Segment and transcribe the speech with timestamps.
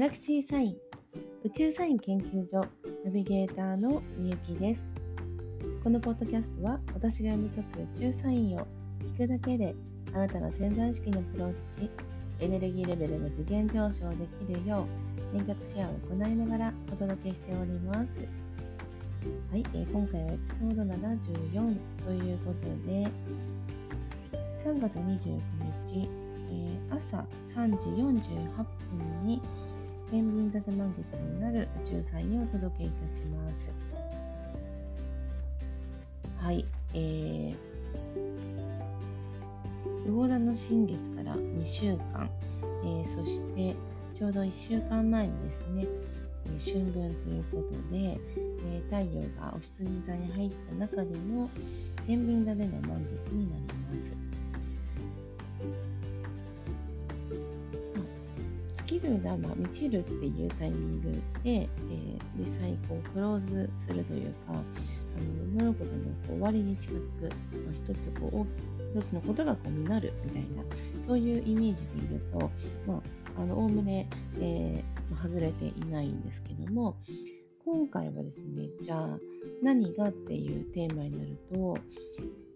[0.00, 0.76] ャラクシーサイン
[1.44, 2.64] 宇宙サイン研究所
[3.04, 4.80] ナビゲーターのみゆきです。
[5.84, 8.66] このポッドキャストは私が読み解く宇宙サインを
[9.14, 9.74] 聞くだけで
[10.14, 11.90] あなたの潜在意識にアプローチし
[12.38, 14.86] エネルギーレベルの次元上昇できるよ
[15.34, 17.98] う遠隔シェアを行いながらお届けしております。
[19.52, 21.76] はい、えー、今回はエピソード74
[22.06, 23.06] ということで
[24.64, 25.38] 3月29
[25.86, 27.24] 日えー、朝
[27.54, 29.40] 3時48分に
[30.10, 33.70] 天秤座で満月になる宇宙祭にお届けいたします。
[36.36, 36.64] はい、
[36.94, 37.56] えー、
[40.06, 42.28] 魚座の新月から2週間、
[42.82, 43.76] えー、そして
[44.18, 45.86] ちょうど1週間前にですね、
[46.46, 48.18] えー、春分ということで、
[48.64, 51.48] えー、太陽がお羊座に入った中での
[52.06, 53.62] 天秤座での満月になり
[54.00, 54.19] ます。
[59.22, 64.62] 月るが、まあ、満ちるっていうタイミングで、えー、実際こうクローズするというかあの
[65.62, 65.94] 物事のこ
[66.30, 67.28] う終わりに近づく、ま
[67.70, 70.62] あ、一つこう一つのことがこう実るみたいな
[71.06, 72.50] そういうイメージで言うと
[72.86, 73.00] まあ
[73.40, 74.08] あの概ね、
[74.40, 76.96] えー、外れていないんですけども
[77.64, 79.18] 今回はですねじゃあ
[79.62, 81.78] 何がっていうテーマになると、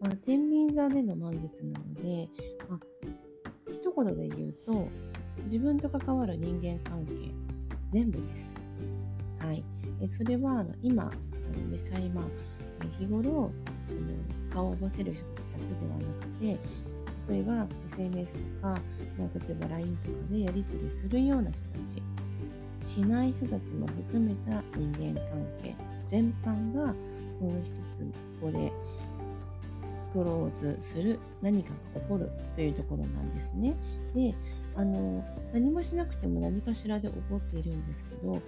[0.00, 2.28] まあ、天秤座での満月なので、
[2.68, 2.80] まあ、
[3.72, 4.88] 一言で言うと
[5.44, 7.12] 自分と関わる人間関係
[7.92, 8.54] 全部です。
[9.46, 9.62] はい、
[10.00, 11.10] えそれは今
[11.70, 12.24] 実際、まあ、
[12.98, 13.50] 日頃
[14.52, 16.58] 顔を合わせる人たちだけではなくて
[17.28, 18.78] 例えば SNS とか、まあ、
[19.18, 22.02] 例えば LINE とかでやり取りするような人たち
[22.88, 25.74] しない人たちも含めた人間関係
[26.08, 26.94] 全般が
[27.40, 28.04] この一つ
[28.40, 28.72] ここで
[30.12, 33.74] クローズする何かが起こるというところなんですね。
[34.14, 34.34] で
[34.76, 38.40] あの何もしなくても何かしらで起こっているんですけど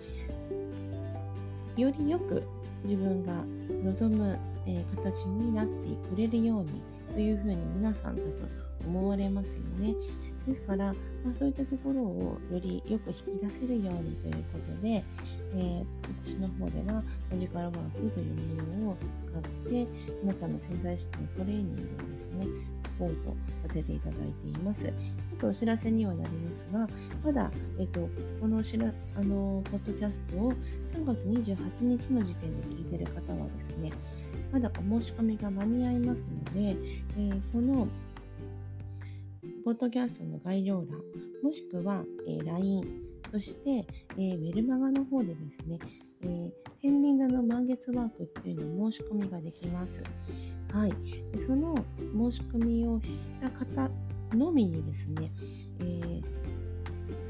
[1.77, 2.43] よりよく
[2.85, 3.33] 自分が
[3.85, 6.81] 望む、えー、形になってくれるように
[7.15, 9.95] というふうに皆さん多分思われますよね。
[10.47, 10.87] ですから、
[11.25, 15.85] まあ、そういったところをよりよく引き出せるようにということで、えー、
[16.23, 18.35] 私の方ではマジカルワークという
[18.79, 19.43] ものを使っ
[19.73, 19.87] て
[20.23, 22.47] 皆さんの潜在意識のトレーニングをですね
[22.85, 23.37] サポート
[23.67, 24.93] させていただいています。
[25.37, 26.89] っとお知らせにはなりますが、
[27.25, 28.09] まだ、えっと、
[28.41, 31.19] このしらあのポッドキャストを3月
[31.53, 33.93] 28日の時点で聞いている方はですね、
[34.51, 36.77] まだお申し込みが間に合いますので、
[37.19, 37.87] えー、この
[39.65, 40.87] ポッドキャストの概要欄、
[41.43, 42.85] もしくは、えー、LINE、
[43.31, 43.87] そして、
[44.17, 45.79] えー、メルマガの方でですね、
[46.23, 50.03] えー、天秤座の満月ワークっていうのを申し込みができます。
[50.73, 50.91] はい、
[51.33, 51.75] でその
[52.31, 53.91] 申し込みをした方
[54.35, 55.31] のみにですね、
[55.81, 56.23] えー、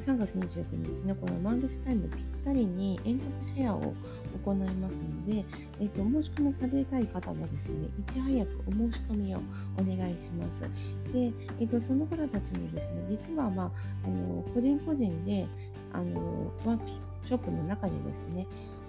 [0.06, 3.92] 3月29日のこの満月タイムぴったりに遠隔シェアを
[4.44, 5.44] 行いますので、
[5.80, 9.40] えーと、申し込みされたい方はですね、いち早くお申し込みを
[9.78, 10.62] お願いします。
[11.12, 13.70] で、えーと、その方たちにですね、実は、まあ、
[14.04, 15.46] あの個人個人で
[15.92, 16.86] あのワーク
[17.26, 17.98] ショップの中でで
[18.30, 18.46] すね、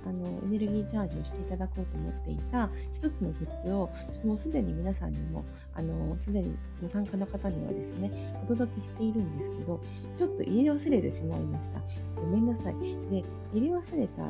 [0.07, 5.43] あのエネルギーチャージをしていただこうと思っていた一つのグッズをちょっともうすでに皆さんにも
[5.75, 9.81] あのすでにご参加の方にはですねお届けしているんですけど
[10.17, 11.81] ちょっと入れ忘れてしまいました。
[12.15, 12.73] ごめんなさい。
[13.09, 13.23] で
[13.53, 14.21] 入れ忘れた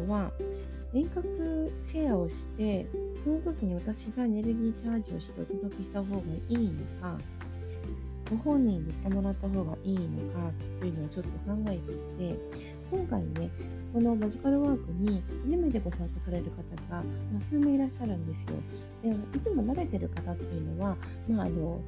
[0.00, 0.30] のは
[0.92, 2.86] 遠隔シェアをして
[3.22, 7.18] その時に私がエネルギーチャージをしてお届けした方がいいのか
[8.30, 11.92] ご本人にしてもらった方がいいのかというのをちょっと考えて
[12.24, 12.38] いて
[12.90, 13.50] 今回ね、
[13.92, 18.56] このマジカルワークに初めてご参加される方が、まあ、数名いらっしゃるんですよ。
[19.02, 20.96] でいつも慣れてる方っていうのは、
[21.28, 21.80] まあ、あの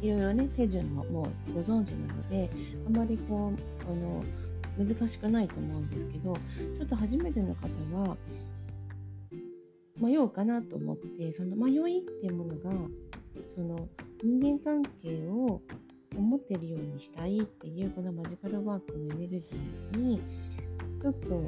[0.00, 2.50] いろいろね、手順ももうご存知なので、
[2.86, 4.24] あまりこう、あの
[4.78, 7.68] 難しくないと思うんですけど、ちょっと初めての方
[8.08, 8.16] は、
[9.98, 12.70] 迷うかなと思って、その迷いっていうものが、
[13.54, 13.88] その
[14.22, 15.60] 人間関係を
[16.16, 20.20] 思ってるようにしたいっていうこのマジカルワークのエネルギーに
[21.06, 21.40] ちょっと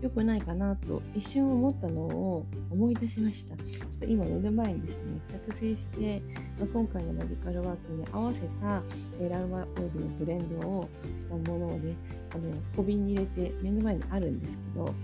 [0.00, 3.54] 良くないかなと一瞬思ったのを思い出しました。
[3.54, 6.22] ちょっと今目の前にですね、作成して、
[6.58, 8.82] ま、今回のマジカルワークに合わせた
[9.20, 10.88] えラウマオイルのブレンドを
[11.18, 11.94] したものをね、
[12.34, 12.44] あの
[12.74, 14.94] 小瓶に入れて目の前にあるんですけど、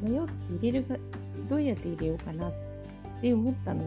[0.00, 0.96] 迷って入れるか、
[1.50, 2.52] どうやって入れようかなっ
[3.20, 3.84] て思ったの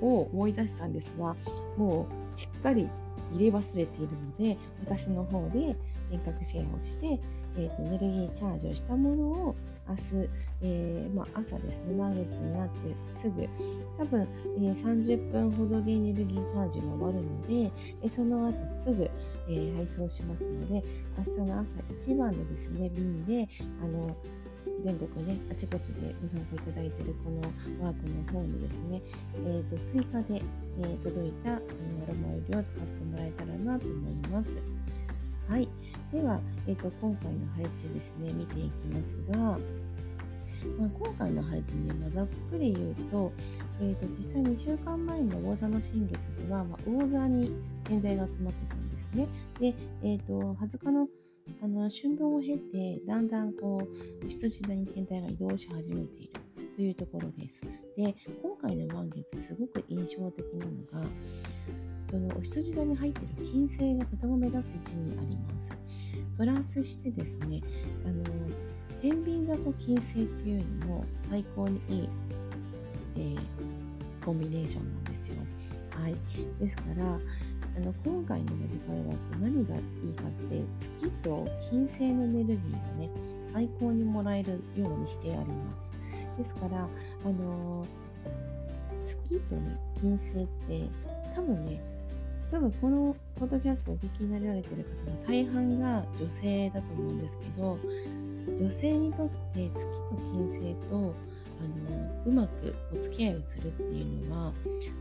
[0.00, 1.34] を思い出したんですが、
[1.76, 2.88] もうしっかり
[3.32, 4.56] 入れ忘れているので
[4.86, 5.74] 私の方で
[6.12, 7.18] 遠隔シェアをして、
[7.56, 9.54] えーと、エネルギーチャージをしたものを
[9.88, 10.28] 明日、
[10.62, 13.48] えー、まあ、朝ですね、満月になってすぐ、
[13.96, 14.28] 多分、
[14.58, 17.72] えー、30分ほどでエネルギーチャージが終わるので、
[18.02, 19.10] えその後すぐ、
[19.48, 20.84] え、配送しますので、
[21.16, 21.68] 明日の朝
[22.02, 23.48] 一番のですね、便で、
[23.82, 24.14] あの、
[24.84, 27.40] 全国ね、あちこちでご参加いただいているこの
[27.84, 29.02] ワークの方にですね、
[29.34, 30.42] えーと、追加で、
[30.80, 34.50] えー、届いたアロマオイルを使ってもらえたらなと思います。
[35.48, 35.68] はい。
[36.12, 39.58] では、えーと、今回の配置ですね、見ていきますが、
[40.78, 43.32] まあ、今回の配置ね、まあ、ざっくり言うと、
[43.80, 47.52] えーと、実際2週間前の魚座の新月では、まあ、魚座に
[47.84, 49.28] 天体が集まってたんですね。
[49.60, 51.08] で、えー、と20日の
[51.62, 56.32] あの春分を経て、だんだんこう羊座に天体が移動し始めている
[56.76, 57.60] というところです。
[57.96, 61.08] で、今回の満月、すごく印象的なのが、
[62.10, 65.87] そのお羊座に入っている金星がとても目立つ位置にあります。
[66.38, 67.60] プラスしてですね、
[68.06, 68.24] あの
[69.02, 72.08] 天秤座と金星っていうのも最高にいい、
[73.16, 75.34] えー、コンビネーションなんですよ。
[76.00, 76.14] はい。
[76.60, 77.04] ですから、
[77.78, 83.10] あの今回のマジカルワーク何がいいかって月と金星のエネルギーがね
[83.52, 85.54] 最高にもらえるようにしてありま
[85.84, 87.86] すですからあの
[89.06, 90.88] 月とね金星って
[91.34, 91.80] 多分ね
[92.50, 97.78] 多分このポッドキャストをお聞きになられてる方の大半が女性だと思うんですけど
[98.58, 99.80] 女性にとって月と
[100.32, 101.14] 金星と
[101.60, 104.52] あのうまくお付き合いをするっていうのは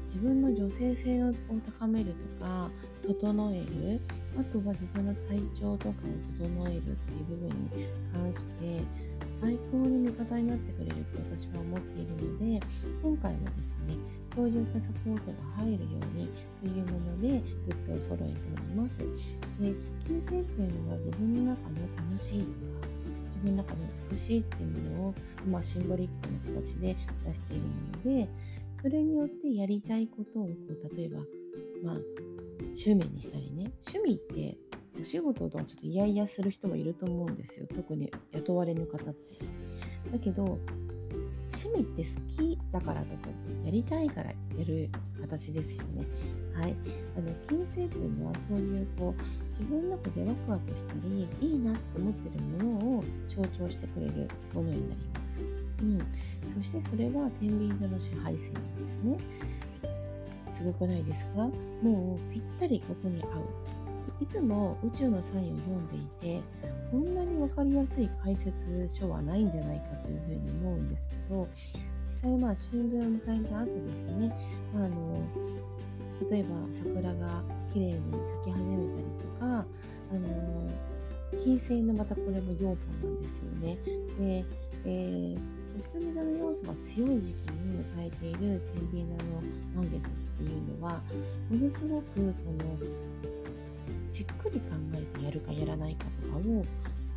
[0.05, 1.33] 自分の女性性を
[1.79, 2.69] 高めるとか
[3.07, 4.01] 整える
[4.39, 8.81] あとは自分の体調とかを整えるっていう部分に関して
[9.39, 12.66] 最高に味方になってくれると私は思っているので
[13.04, 13.95] 今回はですね
[14.36, 16.30] そういったサポートが入るように
[16.62, 19.00] というものでグッズを揃えております。
[19.00, 19.06] で
[20.06, 21.75] 金星っていうのは自分の中の
[22.12, 22.45] 楽しいと
[22.81, 22.88] か
[23.30, 23.80] 自分の中の
[24.12, 25.16] 美しいっていうものを、
[25.50, 26.10] まあ、シンボリッ
[26.44, 26.95] クな形で
[27.25, 27.69] 出しているも
[28.04, 28.30] ので
[28.81, 30.50] それによってやりたいことをこ
[30.92, 31.18] う例えば、
[31.84, 31.98] まあ、
[32.60, 34.57] 趣味にしたりね趣味って
[34.99, 39.15] お仕事とはちょっと嫌々する人もいると思うんですよ特に雇われぬ方って
[40.11, 40.57] だけど
[41.53, 43.29] 趣味って好きだからとか
[43.65, 44.35] やりたいからや
[44.65, 44.89] る
[45.21, 46.05] 形ですよね
[46.53, 46.75] はい
[47.17, 49.21] あの金星っていうのはそういうこう
[49.51, 55.39] 自分の中でワクワクしたりいいなって思ってるものを象徴してくれるものになります。
[55.79, 56.00] うん、
[56.47, 58.59] そしてそれは天秤座の支配線で
[58.89, 59.17] すね。
[60.51, 61.47] すごくないですか？
[61.83, 63.31] もうぴったりここに合う。
[64.19, 65.99] いつも宇宙のサインを読んでい
[66.39, 66.41] て、
[66.91, 71.47] こんなに分かりやすい解説書はないんじゃないかというふうに思うんですけど、
[72.09, 74.33] 実際まあ春分を迎えた後ですね、
[74.73, 75.21] あの
[76.31, 77.43] 例えば桜が
[77.73, 78.01] 綺麗に
[78.41, 80.71] 咲き始めたりとか、あの
[81.37, 83.77] 金星のまたこれも要素なんですよね。
[84.17, 84.45] で、
[84.85, 85.39] えー、
[85.83, 89.41] 羊座の要素が強い時期に迎えている天秤座の
[89.75, 91.01] 満月っていうのは、
[91.49, 92.57] ものすごくその
[94.17, 94.65] じっくり考
[94.95, 96.65] えてやるかやらないかとかを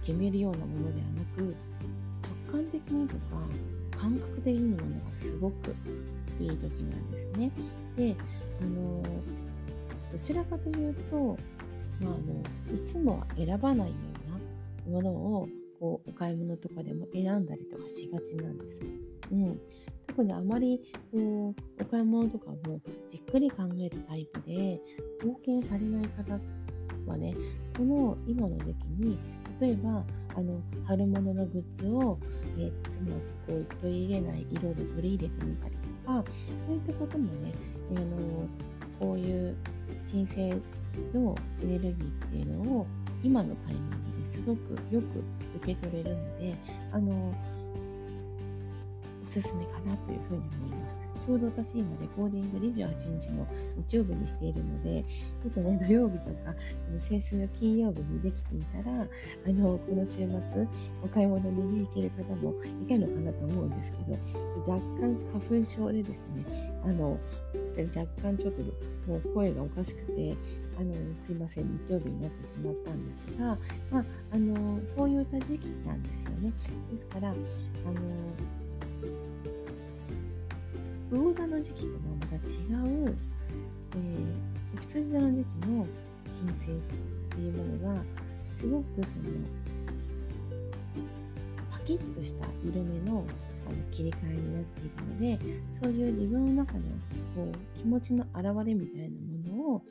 [0.02, 1.56] 決めるようなものではなく、
[2.52, 3.20] 直感的にとか
[3.98, 5.74] 感覚的にものがすごく
[6.38, 7.50] いい時なんですね。
[7.96, 8.14] で、
[8.60, 9.02] あの
[10.12, 11.38] どちらかというと、
[12.02, 13.94] まあ、あのいつもは選ばないよ
[14.90, 15.48] うなものを
[15.78, 18.82] こうお買い物とかでも選んだりとかしがちなんです。
[19.32, 19.58] うん、
[20.06, 24.82] 特にあまりこうお買い物とかもじっくり考えるタイプで
[25.22, 26.59] 冒険されない方って
[27.10, 27.34] はね
[27.76, 29.18] この今の時期に
[29.60, 30.02] 例えば
[30.36, 32.18] あの春物のグッズを、
[32.58, 32.72] えー、
[33.46, 35.74] こう取り入れない色で取り入れてみたり
[36.04, 36.24] とか
[36.66, 37.52] そういったこともね、
[37.96, 38.48] あの
[38.98, 39.56] こういう
[40.10, 40.50] 金星
[41.14, 41.94] のエネルギーっ
[42.28, 42.86] ていうのを
[43.22, 43.96] 今のタイミング
[44.28, 45.22] ですごくよく
[45.56, 46.56] 受け取れるので、
[46.92, 47.34] あの、
[49.28, 51.09] おすすめかなというふうに思います。
[51.30, 53.46] ちょうど私今レコーディング28日の
[53.88, 55.04] 日曜日にしているので、
[55.44, 56.52] ちょっとね、土曜日とか、
[56.98, 60.26] 先週の金曜日にできていたら、あの、この週末、
[61.04, 64.18] お買い物に、行ける方もいたのかなと思うんですけど、
[64.72, 67.16] 若干花粉症でですね、あの、
[67.96, 68.62] 若干ちょっと
[69.06, 70.36] もう声がおかしくて、
[70.76, 73.56] あのすいません、日曜日になってしまったんですが、
[73.92, 76.52] まあ、あのそういった時期なんですよね。
[76.92, 77.36] ですから、あの
[81.10, 82.38] 魚座の時期とはまた違
[83.08, 83.16] う、
[83.96, 85.86] えー、羊座の時期の
[86.38, 86.74] 金星っ
[87.30, 88.02] ていうものが、
[88.54, 89.24] すごくその、
[91.70, 93.24] パキッとした色目の
[93.66, 95.38] あの切り替えになっているので
[95.80, 96.80] そういう自分の中の
[97.36, 99.82] こう気持ちの表れみたいなものを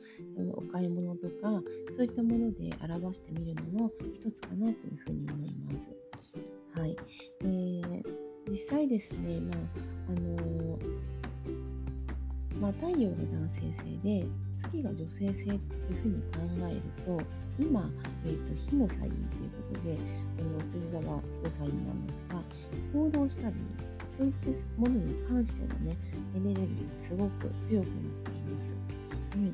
[0.58, 1.62] お買い物とか
[1.96, 5.72] そういったもので表してみるのも一つかなというふうに思いま
[6.74, 6.80] す。
[6.80, 6.96] はい、
[7.42, 9.58] えー、実際ですね、まあ
[10.10, 10.78] あの、
[12.60, 14.26] まあ、太陽が男性性で
[14.58, 15.58] 月が女性性っていう
[16.02, 17.22] ふうに考えると
[17.58, 17.88] 今、
[18.26, 19.96] えーと、火のサインということで
[20.36, 22.42] この辻沢火のサインなんですが
[22.92, 23.54] 行動したり
[24.16, 25.96] そういったものに関してのね
[26.36, 28.74] エネルギーがすごく強くなっています。
[29.34, 29.52] うん、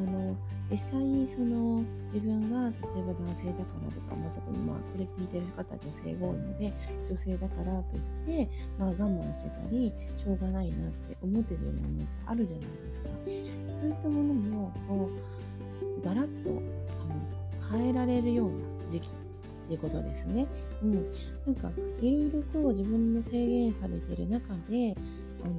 [0.00, 0.34] あの
[0.70, 6.72] 実際にその自分が例えば男性だからとか、まあ、特にまあこれ聞いてる方女性が多いので
[7.10, 13.08] 女性だからといって、まあ、我慢してたりしょうがないなって思ってるようなものってあるじゃないですか
[13.80, 15.10] そういったものもこ
[16.02, 18.56] うガラッとあの変えられるような
[18.88, 19.10] 時期っ
[19.68, 20.46] ていうことですね。
[20.82, 20.94] うん、
[21.46, 24.96] なんかいろいろと自分の制限されてる中で
[25.44, 25.54] あの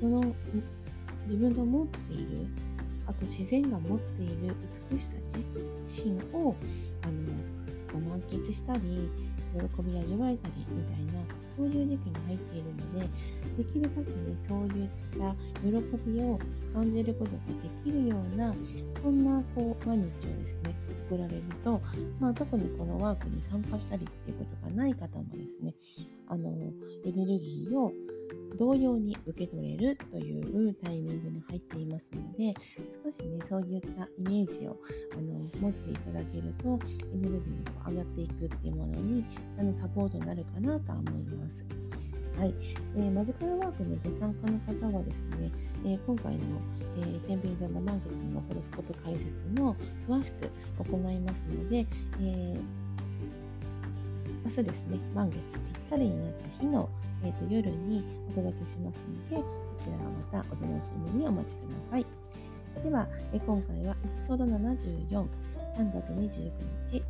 [0.00, 0.34] その
[1.26, 2.46] 自分が持っている
[3.06, 4.54] あと自然が持っている
[4.90, 5.12] 美しさ
[5.82, 6.54] 自身を
[7.02, 9.10] あの満喫したり
[9.54, 13.08] 喜び味わえたりみたいなそういう時期に入っているので
[13.56, 16.38] できる限りそういった喜びを
[16.72, 18.52] 感じることができるような
[19.00, 20.74] そんなこう毎日をですね
[21.08, 21.80] 送られると、
[22.18, 25.74] まあ、特にこのワークに参加したりっていうことがない方もですね
[26.26, 26.50] あの
[27.04, 27.92] エネルギーを
[28.58, 32.54] 同様に受け取れるというタイミングに入っていますので
[33.04, 34.76] 少しねそういったイメージを
[35.12, 36.78] あの持っていただけると
[37.12, 39.24] エネルギーが上がっていくっていうものに
[39.58, 41.64] あのサポートになるかなとは思います。
[42.38, 42.54] はい、
[42.96, 44.58] えー、マジカルワークのご参加の
[44.90, 45.52] 方はですね、
[45.84, 46.40] えー、今回の、
[46.98, 49.76] えー、天秤座の満月のホロスコープ解説も
[50.08, 50.50] 詳しく
[50.90, 51.86] 行いますので、
[52.20, 52.58] え
[54.44, 56.88] 明日ですね、満月ぴったりになった日の
[57.24, 58.98] えーと、夜にお届けします
[59.30, 59.36] ので、
[59.78, 62.06] そちらをまたお楽しみにお待ちください。
[62.82, 65.26] では、え今回はエピソード74、3
[65.92, 66.52] 月29
[66.90, 67.02] 日、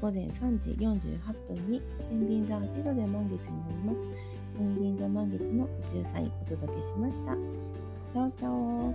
[0.00, 3.98] 午前3時48分に天秤座8度で満月になります。
[4.56, 7.34] 天秤座満月の宇宙サインお届けしました。
[7.34, 8.94] チャオチャオ